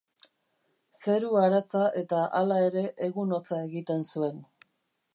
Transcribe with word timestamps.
Zeru 1.01 1.29
aratza 1.41 1.83
eta, 2.03 2.23
hala 2.39 2.59
ere, 2.71 2.85
egun 3.11 3.39
hotza 3.39 3.63
egiten 3.71 4.07
zuen. 4.15 4.45